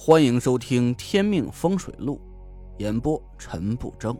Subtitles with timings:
[0.00, 2.20] 欢迎收听《天命风水录》，
[2.80, 4.16] 演播陈不争，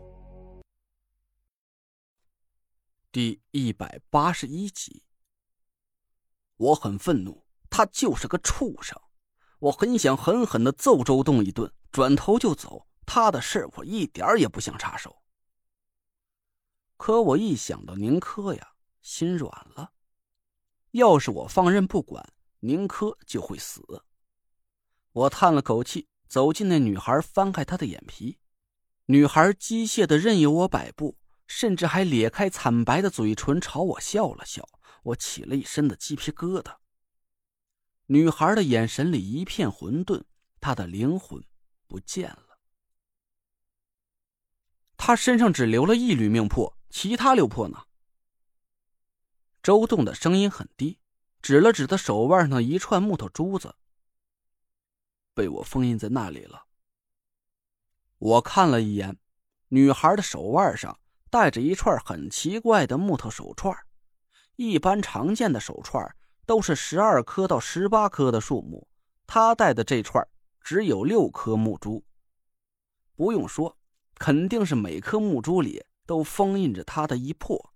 [3.13, 5.05] 第一百八十一集。
[6.57, 9.01] 我很愤怒，他就是个畜生，
[9.59, 12.85] 我很想狠狠的揍周栋一顿，转头就走。
[13.05, 15.23] 他的事我一点也不想插手。
[16.97, 19.93] 可我一想到宁珂呀，心软了。
[20.91, 23.81] 要是我放任不管，宁珂就会死。
[25.11, 28.37] 我叹了口气，走进那女孩，翻开她的眼皮。
[29.05, 34.67] 女孩机械的任由我摆布，甚至还咧开惨白的嘴唇朝我笑了笑。
[35.03, 36.75] 我起了一身的鸡皮疙瘩。
[38.07, 40.23] 女孩的眼神里一片混沌，
[40.59, 41.43] 她的灵魂
[41.87, 42.59] 不见了。
[44.97, 47.85] 她身上只留了一缕命魄，其他六魄呢？
[49.63, 50.99] 周栋的声音很低，
[51.41, 53.75] 指了指他手腕上的一串木头珠子。
[55.39, 56.65] 被我封印在那里了。
[58.17, 59.17] 我看了一眼，
[59.69, 63.73] 女孩的手腕上戴着一串很奇怪的木头手串，
[64.57, 66.13] 一般常见的手串
[66.45, 68.89] 都是十二颗到十八颗的数目，
[69.25, 70.27] 她戴的这串
[70.59, 72.03] 只有六颗木珠。
[73.15, 73.77] 不用说，
[74.15, 77.73] 肯定是每颗木珠里都封印着她的一魄。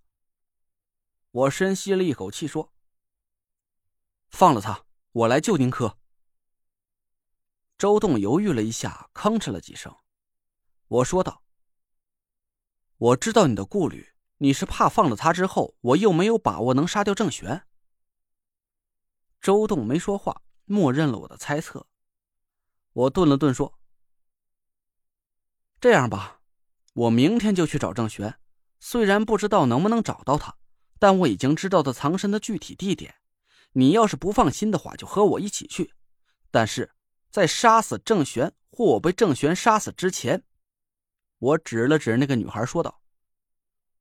[1.31, 2.73] 我深吸了一口气，说
[4.27, 5.97] ：“放了他，我来救宁珂。”
[7.83, 9.93] 周栋犹豫了一下，吭哧了几声。
[10.87, 11.43] 我说道
[12.95, 17.67] ：“我知道你的顾虑，你是怕放了他之后，我又没有把握能杀掉郑玄。”
[19.41, 21.85] 周栋没说话，默认了我的猜测。
[22.93, 23.77] 我顿了顿，说
[25.81, 26.39] ：“这样吧，
[26.93, 28.39] 我明天就去找郑玄。
[28.79, 30.55] 虽然不知道能不能找到他，
[30.99, 33.15] 但我已经知道他藏身的具体地点。
[33.73, 35.93] 你要是不放心的话，就和我一起去。
[36.49, 36.89] 但是……”
[37.33, 40.43] 在杀死郑玄或我被郑玄杀死之前，
[41.39, 43.01] 我指了指那个女孩，说道：“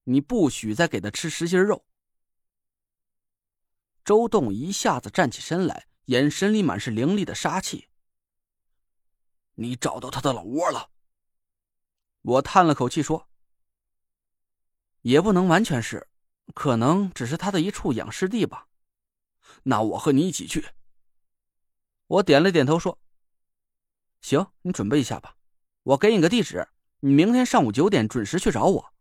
[0.05, 1.87] 你不许再给他吃实心肉。”
[4.05, 7.89] 周栋一下子站起身来，眼神里满是凌厉的杀气。
[9.57, 10.91] “你找到他的老窝了？”
[12.21, 13.31] 我叹了口气说
[15.01, 16.07] ：“也不能完全是，
[16.53, 18.69] 可能只是他的一处养尸地吧。”
[19.65, 20.67] 那我和你一起去。
[22.09, 22.99] 我点了点头说。
[24.23, 25.37] 行，你准备一下吧，
[25.83, 26.67] 我给你个地址，
[27.01, 28.95] 你明天上午九点准时去找我。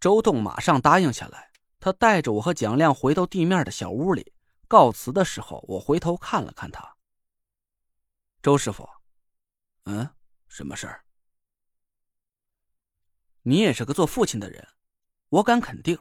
[0.00, 4.32] 周栋马上答应下来，他带着我和蒋亮回到地面的小屋里。
[4.66, 6.96] 告辞的时候，我回头看了看他。
[8.42, 8.88] 周师傅，
[9.84, 10.10] 嗯，
[10.46, 11.04] 什么事儿？
[13.42, 14.66] 你也是个做父亲的人，
[15.28, 15.98] 我敢肯定。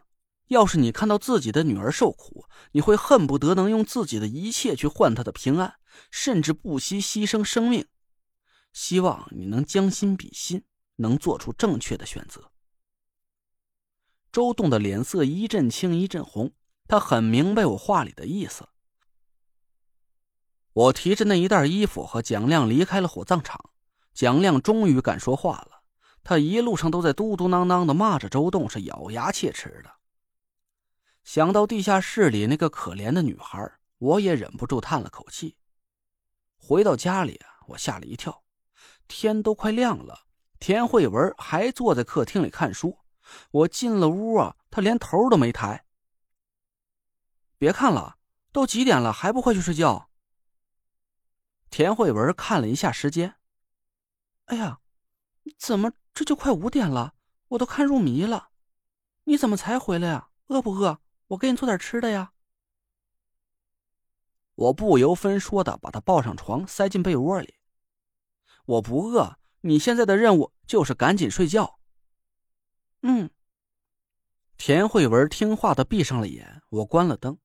[0.48, 5.78] 要是你看到自己的女儿受苦，你会恨不得能用自己的一切去换她的平安，
[6.12, 7.88] 甚至不惜牺牲生命。
[8.74, 10.64] 希望你能将心比心，
[10.98, 12.52] 能做出正确的选择。
[14.32, 16.54] 周栋的脸色一阵青一阵红，
[16.88, 18.68] 他很明白我话里的意思。
[20.74, 23.72] 我提着那一袋衣服和蒋亮离开了火葬场。
[24.14, 25.84] 蒋亮终于敢说话了，
[26.24, 29.92] 他一路上都在嘟嘟囔囔的骂着周栋是咬牙切齿的。
[31.24, 35.58] 想到地下室里那个可怜的女孩，我也忍不住叹了口气。
[36.58, 38.44] 回到家里啊，我吓了一跳，
[39.08, 40.26] 天都快亮了，
[40.60, 43.00] 田慧文还坐在客厅里看书。
[43.52, 45.86] 我进了屋啊，她连头都没抬。
[47.58, 48.18] 别看了，
[48.52, 50.10] 都几点了，还不快去睡觉？
[51.70, 53.36] 田慧文看了一下时间，
[54.46, 54.80] 哎呀，
[55.58, 57.16] 怎么这就快五点了？
[57.50, 58.50] 我都看入迷了。
[59.26, 60.30] 你怎么才回来呀？
[60.48, 61.00] 饿不饿？
[61.28, 62.32] 我给你做点吃的呀。
[64.58, 67.54] 我不由分说的把他抱上床，塞进被窝里。
[68.66, 71.80] 我不饿，你现在的任务就是赶紧睡觉。
[73.04, 73.30] 嗯。
[74.58, 77.38] 田慧文听话的闭上了眼，我关了灯。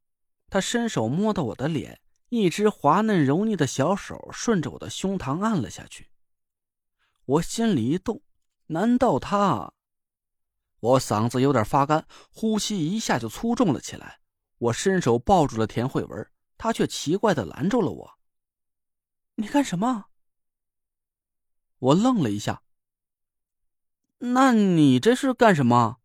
[0.49, 2.00] 他伸手摸到我的脸，
[2.31, 6.08] 一只滑嫩柔腻的小手顺着我的胸膛按了下去。
[7.26, 8.23] 我心里一动，
[8.69, 9.75] 难道他？
[10.81, 14.20] 我嗓子有点发干，呼吸一下就粗重了起来。
[14.56, 16.26] 我伸手抱住了田慧文，
[16.62, 18.19] 他却奇怪的拦住了我。
[19.35, 20.05] “你干什么？”
[21.81, 22.62] 我愣了一下。
[24.37, 25.99] “那你这是干什么？”“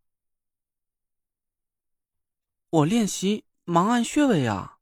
[2.71, 4.80] 我练习盲按穴位啊，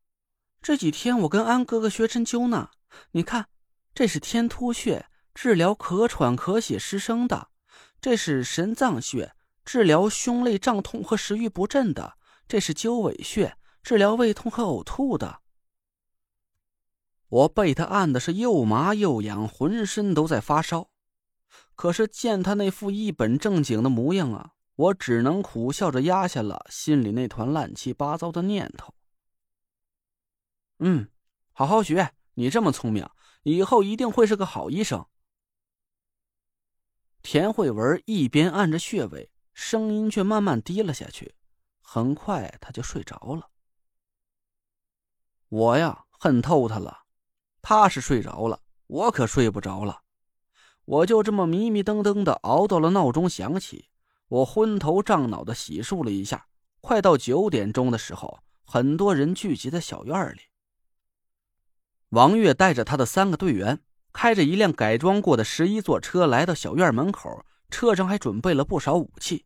[0.62, 2.72] 这几天我跟安哥哥学针灸呢。
[3.12, 3.50] 你看，
[3.94, 7.50] 这是天突穴，治疗咳喘、咳血、失声的；
[8.00, 9.36] 这是神脏穴。”
[9.66, 12.18] 治疗胸肋胀痛和食欲不振的，
[12.48, 15.42] 这是鸠尾穴；治疗胃痛和呕吐的。
[17.28, 20.90] 我被他按的是又麻又痒，浑身都在发烧。
[21.76, 28.94] 可是见他那副一本正经的模样啊，我只能苦笑着压下了心里那团乱七八糟的念头。
[30.80, 31.10] 嗯，
[31.52, 33.10] 好好学，你这么聪明，
[33.44, 35.06] 以后一定会是个好医生。
[37.22, 41.34] 田慧文一边按着穴位，声音却慢慢低了下去。
[41.82, 43.50] 很快，他就睡着了。
[45.50, 47.05] 我呀，恨透他了。
[47.68, 50.02] 他是睡着了，我可睡不着了。
[50.86, 53.90] 我就这么迷迷瞪瞪的熬到了闹钟响起。
[54.28, 56.46] 我昏头胀脑的洗漱了一下，
[56.80, 60.42] 快到九点钟的时候，很多人聚集在小院里。
[62.10, 63.82] 王月带着他的三个队员。
[64.14, 69.46] 开着一辆改装过的十一座车来到小院门口，车上还准备了不少武器。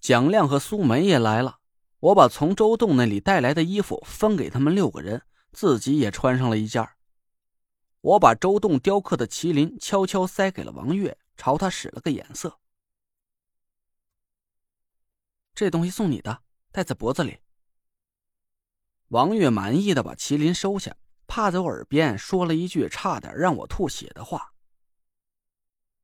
[0.00, 1.58] 蒋亮和苏梅也来了，
[2.00, 5.20] 我把从周栋那里带来的衣服分给他们六个人，
[5.54, 6.86] 自己也穿上了一件。
[8.00, 12.58] 我把周栋雕刻的麒麟悄悄塞给了王月，朝他使了个眼色
[15.54, 17.38] ：“这东西送你的，戴在脖子里。”
[19.08, 20.96] 王月满意的把麒麟收下。
[21.26, 24.52] 趴在我耳边说了一句差点让我吐血的话，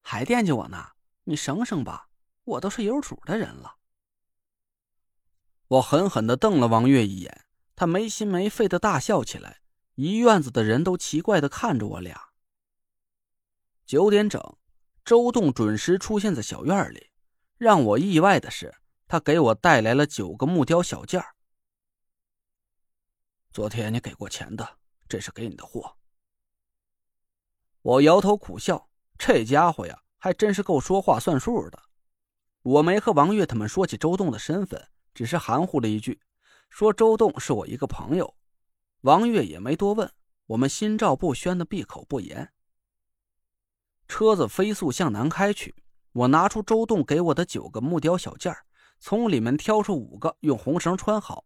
[0.01, 0.93] 还惦记我呢？
[1.25, 2.09] 你省省吧，
[2.43, 3.77] 我都是有主的人了。
[5.69, 7.45] 我狠狠的瞪了王月一眼，
[7.81, 9.63] 他没心没肺的大笑起来，
[9.95, 12.29] 一院子的人都奇怪的看着我俩。
[13.87, 14.59] 九点整，
[15.03, 17.09] 周栋准时出现在小院里，
[17.57, 18.75] 让我意外的是，
[19.09, 21.25] 他给我带来了九个木雕小件
[23.51, 24.77] 昨天你给过钱的。
[25.09, 25.97] 这是给你的货。
[27.81, 31.83] 我摇头苦笑，这家伙呀，还真是够说话算数的。
[32.61, 36.21] 我没和王月他们说起周栋的身份，只是含糊了一句，
[36.71, 38.35] 说周栋是我一个朋友。
[39.03, 40.11] 王月也没多问，
[40.47, 42.53] 我们心照不宣的闭口不言。
[44.09, 45.75] 车子飞速向南开去，
[46.13, 48.57] 我拿出周栋给我的九个木雕小件
[48.99, 51.45] 从里面挑出五个，用红绳穿好。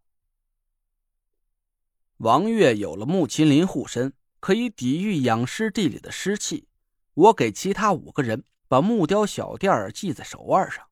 [2.19, 6.69] 王月有了木麒麟护身，可以抵御养尸地里的湿气。
[7.15, 10.89] 我给其他五个人把木雕小店系在手腕上。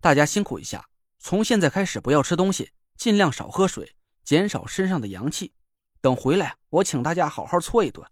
[0.00, 0.89] 大家辛苦一下，
[1.22, 3.94] 从现在开始不要吃东西，尽量少喝水，
[4.24, 5.52] 减少身上的阳气。
[6.00, 8.04] 等回来，我请大家好好搓一顿。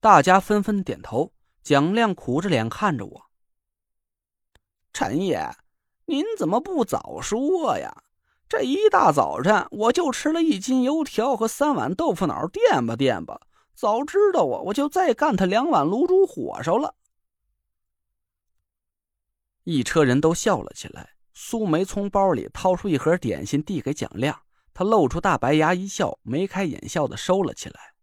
[0.00, 1.32] 大家纷纷点头。
[1.62, 3.26] 蒋亮苦着脸看着我
[4.92, 5.54] ：“陈爷，
[6.06, 8.02] 您怎么不早说呀？”
[8.48, 13.42] 这一大早晨，我就吃了一斤油条和三碗豆腐脑垫吧垫吧。
[13.76, 16.96] 早知道我，我就再干他两碗卤煮火烧了。
[19.64, 21.10] 一车人都笑了起来。
[21.34, 24.42] 苏梅从包里掏出一盒点心，递给蒋亮，
[24.74, 27.94] 他露出大白牙一笑，眉开眼笑的收了起来。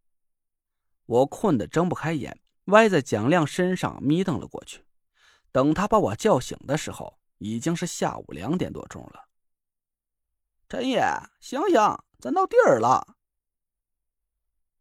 [1.06, 4.84] 我困得睁不开眼，歪在蒋亮身上眯瞪了过去。
[5.52, 9.30] 等他把我叫醒的时候，已经是下午两点多钟了。
[10.68, 11.04] 陈爷，
[11.40, 11.80] 醒醒，
[12.20, 13.16] 咱到地儿了。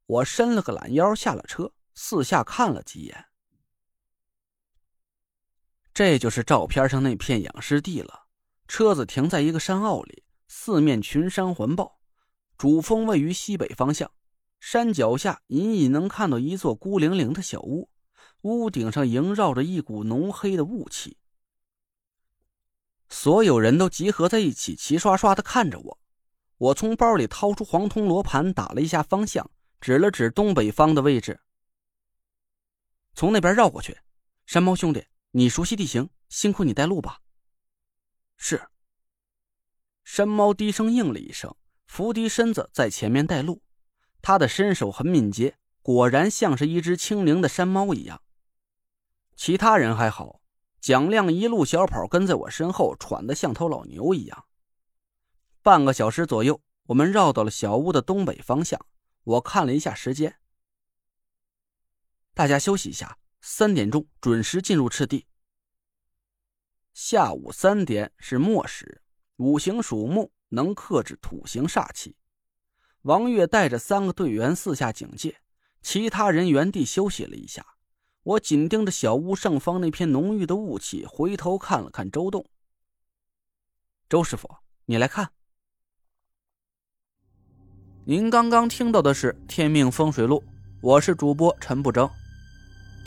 [0.07, 3.28] 我伸了个懒腰，下了车，四下看了几眼。
[5.99, 8.27] 这就是照片上那片养尸地了。
[8.69, 11.99] 车子停在一个山坳里，四面群山环抱，
[12.57, 14.09] 主峰位于西北方向。
[14.61, 17.91] 山脚下隐隐能看到一座孤零零的小屋，
[18.43, 21.17] 屋顶上萦绕着一股浓黑的雾气。
[23.09, 25.99] 所有人都集合在一起，齐刷刷的看着我。
[26.59, 29.51] 我从包里掏出黄铜罗盘，打了一下方向，
[29.81, 31.41] 指了指东北方的位置。
[33.15, 33.99] 从那边绕过去。
[34.47, 37.21] 山猫兄弟，你熟悉地形，辛苦你带路吧。
[38.37, 38.69] 是。
[40.05, 41.55] 山猫低声应了一声，
[41.87, 43.63] 伏低身子在前面带路。
[44.23, 48.23] 他的身手很敏捷，果然像是一只轻灵的山猫一样。
[49.37, 50.41] 其他人还好。
[50.81, 54.47] 蒋亮一路小跑跟在我身后，喘得像头老牛一样。
[55.61, 58.81] 半个小时左右，我们绕到了小屋的东北方向。
[59.25, 60.39] 我看了一下时间，
[62.33, 65.27] 大家休息一下，三点钟准时进入赤地。
[66.93, 69.03] 下午三点是末时，
[69.37, 72.17] 五行属木，能克制土行煞气。
[73.03, 75.41] 王月带着三个队员四下警戒，
[75.81, 77.65] 其他人原地休息了一下。
[78.25, 82.45] 我紧盯着小屋上方那片浓郁的雾气，回头看了看周栋。
[84.09, 85.31] 周师傅，你来看。
[88.05, 90.43] 您刚刚听到的是《天命风水录》，
[90.83, 92.11] 我是主播陈不争。